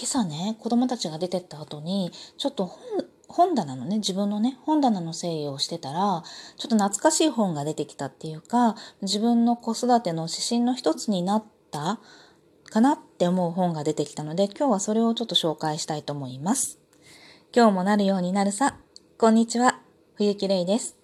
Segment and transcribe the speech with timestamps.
[0.00, 6.24] 今朝ね子供たちが出てった後にちょっと本本棚のね自分のね本棚の整理をしてたら
[6.56, 12.00] ちょっと懐かしい本が出てきたっていうか自分の子育ての指針の一つになった
[12.70, 16.78] かなって思う本が出てきたので今日はそれをちょっと紹介したいと思います。
[17.54, 18.78] 今日もなるようになるさ。
[19.18, 19.80] こんにちは。
[20.14, 20.96] 冬木玲です。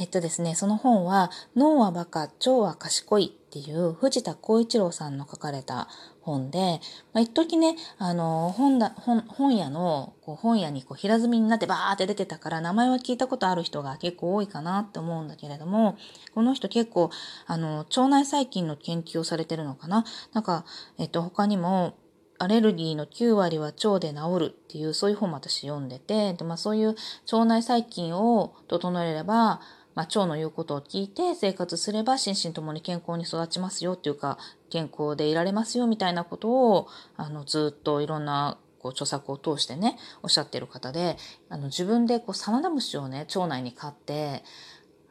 [0.00, 5.88] えっとですね、その本は脳はバカ、腸は賢いっていう藤田光一郎さんの書かれた
[6.28, 6.80] 本で、
[7.14, 15.96] まあ、一時ね、あの、本だ、本、本屋の、こう本屋にこう平積みになってバーって出てたから、名前は聞いたことある人が結構多いかなって思うんだけれども、
[16.34, 17.10] この人結構、
[17.46, 20.04] あの、腸内細菌の研究をされてるのかな？
[20.34, 20.66] なんか、
[20.98, 21.94] えっと、他にも、
[22.38, 26.94] アレルギーの9割は腸で治るっていう、そういう本も私読んでて、でまあ、そういう
[27.32, 29.60] 腸内細菌を整えれば、
[29.94, 34.38] まあ、腸の言うことを聞いて生活すれば心身ともに健康に育ちますよっていうか
[34.70, 41.16] 健康でいられますよみたいなことをあのずっといろんなこう著作を通してねおっしゃってる方で
[41.48, 44.44] あの自分でこうサナダムシをね腸内に飼って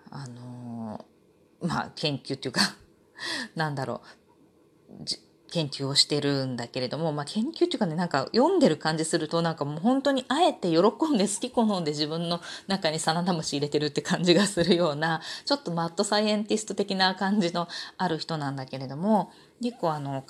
[0.10, 1.06] あの
[1.62, 2.62] まあ研究っていうか
[3.56, 4.02] なんだろ
[4.90, 17.68] う研究をしてるんだけれども、まあ、研究っていうかねなんか読んでる感じするとなんかもう本当にあえて喜んで好き好んで自分の中にサナダムシ入れてるって感じがするようなちょっとマッドサイエンティスト的な感じの
[17.98, 19.32] ある人なんだけれども
[19.62, 20.26] 結構あの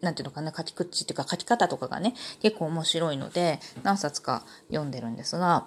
[0.00, 5.66] なんていうのかな書き口っていうか書き方とかがね結構面白いので何冊か読んでるんですが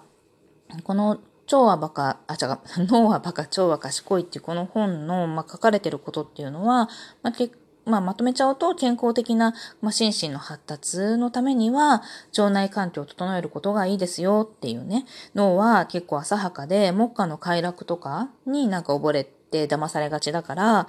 [0.84, 2.58] この腸はバカ、あ、違う、
[2.88, 6.88] 脳はバカ、腸は賢いっていうこの本の、まあ、書かれてることっていうのは、
[7.22, 7.56] まあ、結
[7.86, 12.02] まあ、まとめちゃうと健康的な、まあ、心身の発達のためには
[12.36, 15.04] 腸内環境を整えることがいいですよっていうね。
[15.34, 20.88] 脳は結構浅はかで目下の快楽とかになんか溺れて騙されがちだから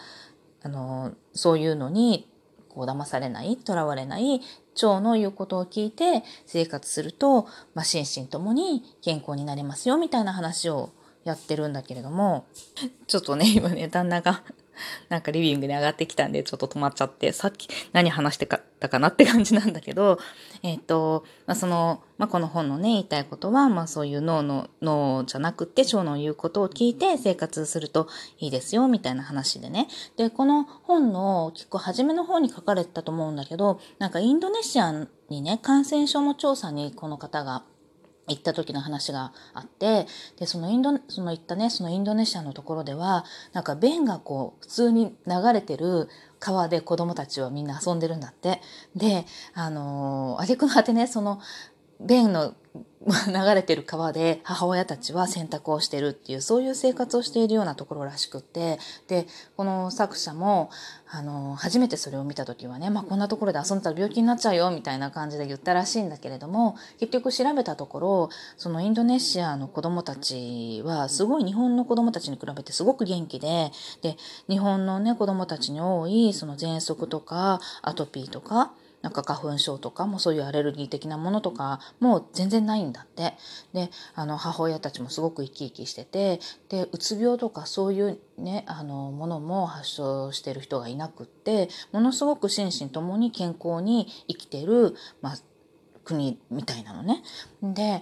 [0.64, 2.30] あのそういうのに
[2.70, 4.42] こう騙されない囚われない
[4.82, 7.44] 腸の言うことを聞いて生活すると、
[7.74, 10.92] まあ、心身ともに健康になれますよみたいな話を
[11.24, 12.46] やってるんだけれども。
[13.08, 14.44] ちょっとね今ね旦那が
[15.10, 20.20] なんかリビングに上がってきたんでちょっと止まっちゃって、さっき何話してたかなって感じなんだけど、
[20.64, 28.08] えっ、ー、と、まあ、その、まあ、この本のね、言いたいことは、まあ、そういう脳の、脳じゃなくて、腸の言うことを聞いて生活すると
[28.40, 29.88] いいですよ、みたいな話でね。
[30.18, 37.64] で、この本の結構初めの方に書かれてたと思うんだけど、なんかインドネシアにね、感染症の調査にこの方が
[38.28, 46.10] 行った時の話があってでそのインドその行ったねそのインドネシアのところではなんか便がこう普通に流れてる
[46.40, 48.62] 川で子供たちはみんな遊んでるんだって。
[48.96, 51.40] であの挙句の果てねその
[52.00, 52.54] 便の
[53.28, 60.72] 流れてる川で母親たちは洗濯をしてるっていうそういう生活をしているようなところらしくってでこの作者も
[61.08, 74.18] あの初めてそれを見た時はね、まあ、こんなところで遊んだら病気になっちゃうよみたいな感じで言ったらしいんだけれども結局調べたところそのインドネシアの子どもたちはすごい日本の子どもたちに比べてすごく元気でで
[74.50, 78.74] 日本のね子どもたちに多いその喘息とかアトピーとか
[79.06, 83.36] なんか花粉症とかもそういうアレルギー的なものとかも全然ないんだって。
[83.72, 86.40] で、あの母親たちもすごく生き生きしてて、
[86.70, 95.38] で、うつ病とかそういうね、あの、ものも発症してる人がいなくって、ものすごく心身ともに健康に生きてる、まあ、
[96.04, 97.22] 国みたいなのね。
[97.62, 98.02] で、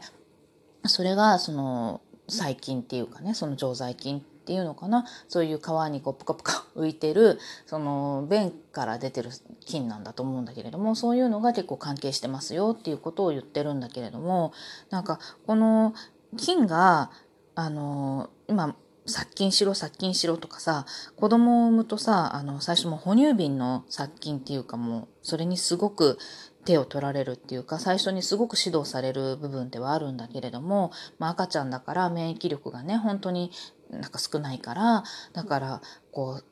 [0.85, 1.99] それがその
[2.29, 5.05] 細菌っていうかねその常在菌っていうのかな？
[5.29, 9.29] そういう川にこうプカプカ浮いてるその便から出てる
[9.61, 14.51] 菌なんだと思うんだけれどもそういうのが結構関係してますよっていうことを言ってるんだけれども
[14.89, 15.93] なんかこの
[16.35, 17.09] 菌が
[17.55, 26.17] あの今殺菌しろ殺菌しろとかさ子供を産むとさあの最初も哺乳瓶の殺菌っていうかもうそれにすごく
[26.65, 33.51] 手を取られるっていうか最初にすごく指導される部分ではあるんだけれども、まあ、赤ちゃんだから免疫力がね本当に
[33.89, 35.03] なんか少ないから
[35.33, 35.81] だから
[36.11, 36.45] こう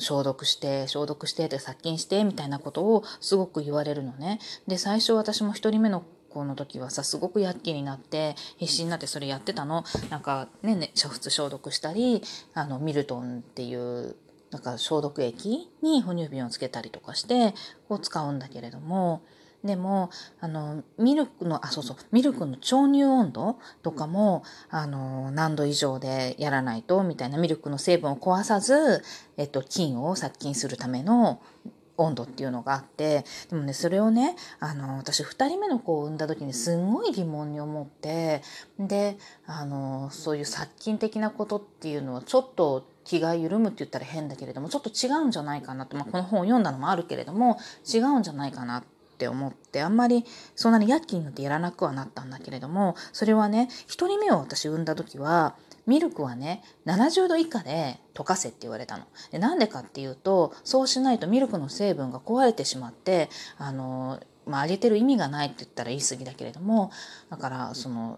[0.00, 4.40] 消毒して消毒してで殺菌してみたいなことをすごく言われるのね。
[4.66, 9.84] で最初私も1人目の子の時はさすごく躍起になって必死になってそれやってたの。
[10.10, 12.22] なんかね煮沸消毒したり
[12.54, 14.16] あのミルトンっていう
[14.50, 17.54] なんか消毒液に哺乳瓶をつけたりとかして
[17.88, 19.22] こう使うんだけれども
[19.66, 20.10] でも
[20.40, 29.02] あのミルクのあそうそうミルクの調乳温度とかもあの何度以上でやらないとみたいなミルクの成分を壊さず、
[29.36, 31.40] えっと、菌を殺菌するための
[31.98, 38.42] 温度っていうのがあってでもねそれをねあの私2人目の子を産んだ時にすんごい疑問に思って
[38.78, 47.56] であのそういう殺菌的なことっていうのはちょっと気が緩むって言ったら変だけれどもちょっと違うんじゃないかなと、まあ、この本を読んだのもあるけれども
[47.90, 48.84] 違うんじゃないかなっっ
[49.16, 59.04] って思ってあんまりそんなに躍起になってやらなくはなったんだけれどもそれはね1人目を私産んだ時はミルクはね70度以下で溶かせって言われたの。
[59.30, 66.92] でなんでかっていうとそうしないとミルクの成分が壊れてしまってあのまあ、あげてる意味がないって言ったら言い過ぎだけれども
[67.30, 68.16] だからその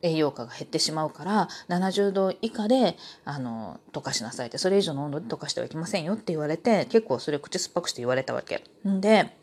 [0.00, 8.64] 栄養価が減ってしまうから70度以下であの溶かしなさいってそれ以上の温度で溶かしてはいけませんよって言われて結構それ口酸っぱくして言われたわけ。
[8.88, 9.36] んで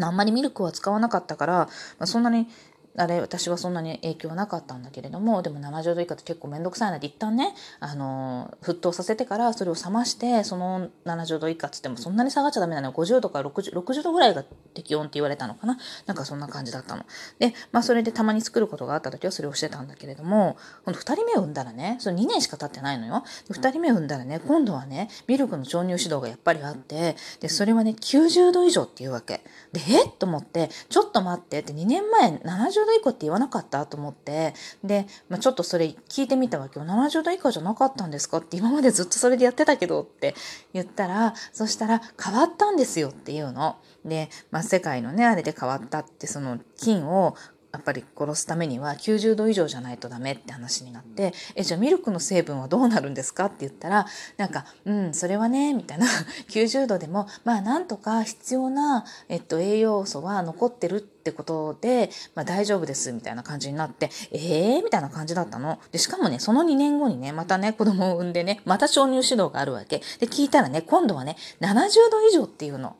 [0.00, 1.68] あんまりミルクは使わなかったから、ま
[2.00, 2.48] あ、そんなに
[2.96, 14.44] あれ私はそんなに影響はなかったんだけれどもでも70度以下って結構面倒くさいなって一旦ねあの沸騰させてからそれを冷ましてその70度以下っつってもそんなに下がっちゃダメなの50度から 60, 60度ぐらいが
[14.74, 17.04] 適温って言われたのかななんかそんな感じだったの。
[17.38, 23.24] でまあそれでたまに作ることがあった時はそれをしてたんだけれども今度2人目を産んだらねそれ2年しか経ってないのよ。
[23.50, 29.40] 2人目産んだらね今度はねミルクの調乳指導がやっぱりあってでそれはね90度以上っていうわけ。
[29.72, 30.12] でえっ？
[30.18, 34.54] と思ってちょっと待ってって2年前70 70度以下って言わなかったと思って。
[34.82, 38.38] で、まあ、ちょっとそれ聞いてみたわけよ70度以下じゃなかったんですか？
[38.38, 40.34] って今までずっとそれでやってたけどって
[40.72, 43.76] 言ったらそしたら変わったんですよっていうの。
[44.04, 47.36] で、まあ、世界のねあれで変わったってその金を
[47.72, 56.06] やっぱり殺すためには90度以上じゃないとダメって話になって「えじゃあミルクの成分はどうなるんですか?」って言ったらなんか「うんそれはね」みたいな
[56.50, 65.78] 90度でもまあなんとか必要な、えっと、栄養素は残ってるってことで、まあ、大丈夫ですみたいな感じになってえーみたいな感じだったの。
[65.92, 72.96] でしかもねその2年後にねまたね子供を産んでねまた鍾乳指導があるわけで聞いたらね今度はね70度以上っていうの。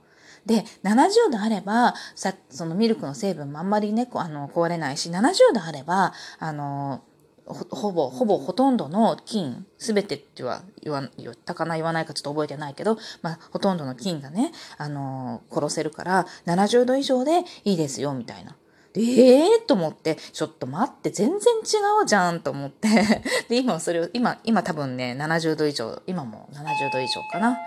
[0.46, 7.02] で70度あればさそのミルクの成分もあんまりねあの壊れないし70度あればあの
[7.44, 18.56] ほぼほぼほとんどの菌全てっては言わ言ったかな言わないかちょっと覚えてないけど、まあ、ほとんどの菌がね、あの殺せるから70度以上でいいですよみたいな。
[18.92, 22.88] でええー、と思って、ちょっと待って、全然違うじゃんと思って。
[23.48, 27.58] で、今それを、今、今多分ね、70度以上、今も70度以上かな。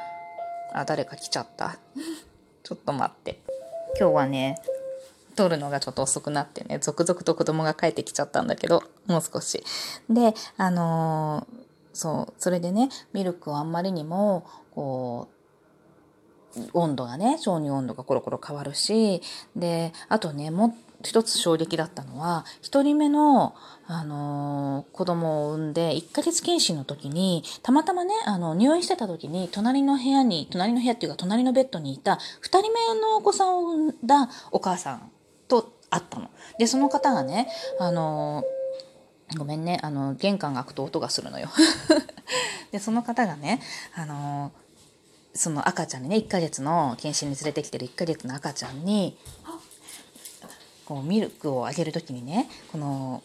[0.71, 1.79] あ、誰か来ちゃった。
[2.65, 3.39] ちょっと待って。
[3.99, 4.57] 今日はね、
[5.35, 9.63] 撮るのがちょっと遅くなってね、続々と子供が帰ってきちゃったんだけど、もう少し。
[10.09, 15.27] で、あのー、そう、それでね、ミルクをあんまりにも、こ
[16.57, 19.21] う、温度がね、小乳温度がコロコロ変わるし、
[19.55, 23.55] で、あとね、もっ一つ衝撃だったのは1人目の、
[23.87, 32.17] あのー、子供を産んで1ヶ月検診の時にたまたまねあの入院してた時に隣の部屋に隣の部屋っていうか隣のベッドにいた2
[32.47, 35.11] 人目のお子さんを産んだお母さん
[35.47, 36.29] と会ったの。
[36.59, 37.47] でその方がね、
[37.79, 41.49] あのー、ごめんねあの玄関が開くと音がするのよ。
[42.71, 43.61] でその方がね、
[43.95, 44.51] あの、
[45.35, 49.17] その赤ちゃんにね1ヶ月の検診に連れてきてる1ヶ月の赤ちゃんに
[50.85, 53.23] こうミルクをあげる時にねこの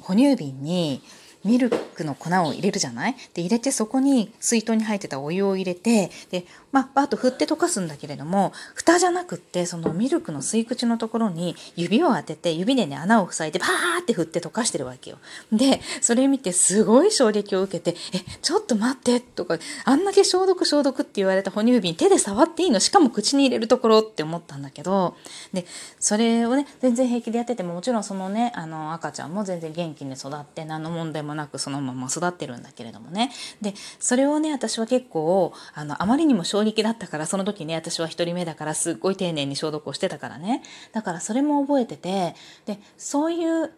[0.00, 1.02] 哺乳瓶に
[1.44, 3.16] ミルクの粉を入れるじゃない？
[3.34, 15.18] で入れてそこに水筒に入ってたお湯を入れてで、まあ、バーッと振って溶かすんだけれども蓋じゃなくってそのミルクの吸い口のところに指を当てて指でね穴を塞いでバーって振って溶かしてるわけよ。
[15.52, 22.80] でそれ見てすごい衝撃を受けて「えちょっと待って」とかあんだけ消毒消毒って言われた哺乳瓶手で触っていいの？
[22.80, 25.16] しかも口に入れるところって思ったんだけど
[25.52, 25.64] で
[26.00, 33.30] それをね全然平気でやっててももちろんそのねあの赤ちゃんも全然元気に育って何の問題ももなくそのまま育ってるんだけれどもね。
[33.60, 40.62] でそれをね私は結構あのあまりにも衝撃だったからその時ね私は1人目だからすっごい丁寧に消毒をしてたからね。
[40.92, 42.34] だからそれも覚えてて
[42.66, 43.72] でそういう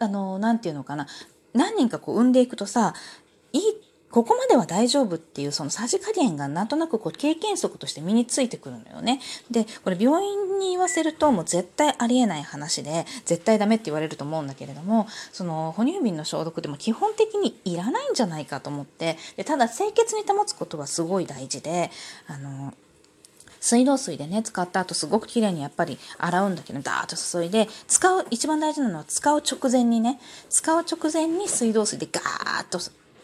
[0.00, 1.06] あの何て言うのかな。
[1.54, 2.94] 何人かこう産んでいくとさ
[3.52, 3.62] いい
[4.14, 9.20] ここまでは大丈夫っていうそのさじ加減がなんとなくこう経験則として身についてくるのよね。
[9.50, 21.90] でこれ病院に言わせるともう絶対ありえない話で絶対ダメって言われると思うんだけれどもその哺乳瓶の消毒でも基本的にいらないんじゃないかと思ってでただ清潔に保つことはすごい大事で
[22.28, 22.72] あの
[23.58, 32.78] 水道水でね使った後すごく綺麗にやっぱり洗うんだけどダーッと注いで使う一番大事なのは使う直前にね使う直前に水道水でガーッと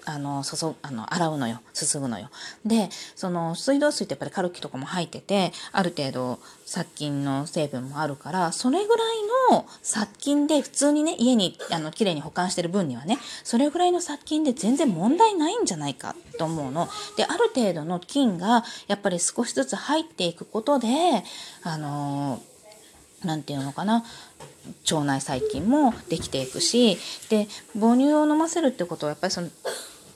[0.04, 2.30] あの注あの洗うのよすすぐのよ。
[2.64, 9.16] でその水道水ってやっぱりカルキとかも入っててある程度殺菌の成分もあるからそれぐらい
[9.50, 16.88] の殺菌で普通にね家にあの綺麗に保管してる分にはねそれぐらいの殺菌で全然問題ないんじゃないかと思うの。
[17.16, 20.88] である程度の菌がやっぱり少しずつ入っていくことで
[21.62, 22.40] あの
[23.24, 24.04] 何て言うのかな
[24.90, 29.48] 腸内細菌もできていくしで母乳を飲ませるってことはやっぱりその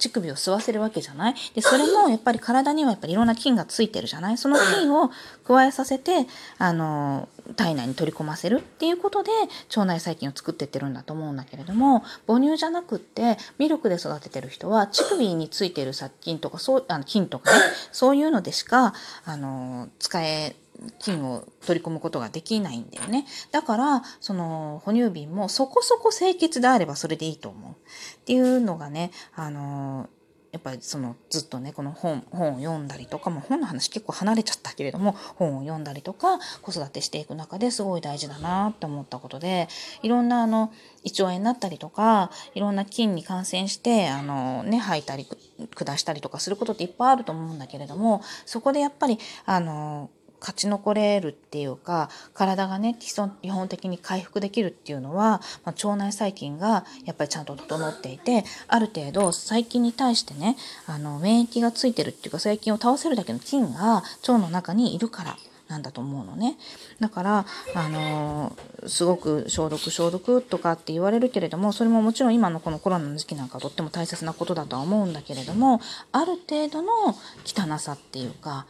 [0.08, 1.34] 乳首を吸わせるわけじゃない？
[1.54, 4.38] で、それも やっぱり体にはやっぱりいろんな菌がついてるじゃない？
[4.38, 5.10] その菌を
[5.46, 6.26] 加えさせて、
[6.58, 9.30] あの、体内に取り込ませるっていうことで
[9.68, 17.58] 腸内細菌を作ってってるんだと思うんだけれども母乳じゃなくってミルクで育ててる人は乳首についてる殺菌とかそうあの菌とかね
[17.92, 18.94] そういうのでしか
[19.26, 20.56] あの使え
[20.98, 23.26] 菌を取り込むことができないんだよね。
[23.50, 27.72] だから、その、哺乳瓶もそこそこ清潔であればそれでいいと思う。
[27.72, 27.76] っ
[28.24, 30.08] ていうのがね、あの
[30.54, 39.66] やっぱりそのずっとねこの本本を読んだりとかも本の話結構離れちゃったけれども本を読んだりとか子育てしていく中ですごい大事だなって思ったことで
[40.04, 40.72] いろんなあの
[41.02, 45.26] 胃腸炎になったりとかいろんな菌に感染してあのね吐いたり
[45.74, 50.08] 下したりとかすることっていっぱいあると思うんだけれどもそこでやっぱりあの
[50.44, 66.56] 勝ち残れるっていうか体がね基基本的に回復できるっていうのは、まあ、腸内細菌がやっぱりちゃんと整っていてある程度細菌に対してねあの免疫がついてるっていうか細菌を倒せるだけの菌が腸の中にいるからなんだと思うのね。
[67.00, 75.80] だから、あのー、すごく消毒消毒とかって言われるけれども、それももちろん今のこのコロナの時期なんかとっても大切なことだとは思うんだけれども、
[76.12, 78.66] ある程度の汚さっていうか、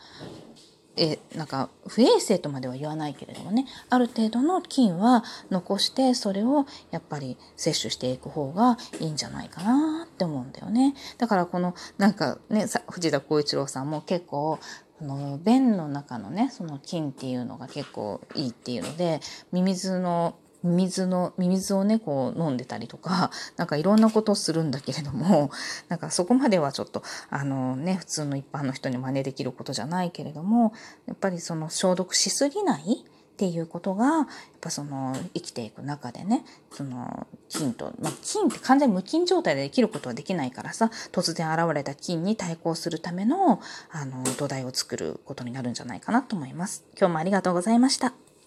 [0.97, 3.67] えなんか不衛生とまでは言わないけれどもね。
[3.91, 10.95] ある程度の菌は残してそれをやっぱり摂取していく方がいいんじゃないかなって思うんだよね。
[11.19, 14.59] だからこのなんかね藤田浩一郎さんも結構
[15.01, 19.21] あの便の中のねその菌っていうのが結構いいっていうので
[19.53, 25.51] ミミズの水の、ミミズをね、こう飲んでたりとか、 なんかいろんなことをするんだけれども、
[25.89, 30.73] なんかそこまではちょっと、あのね、普通の一般の人に真似できることじゃないけれども、
[31.07, 33.05] やっぱりその消毒しすぎない
[33.35, 34.27] っていうことが、やっ
[34.61, 46.85] ぱその生きていく中でね、その菌と、まあ、菌って完全に無菌状態で生きることはできないからさ、突然現れた菌に対抗するための、あの、土台を作ることになるんじゃないかなと思います。
[46.97, 48.15] 今日もありがとうございました。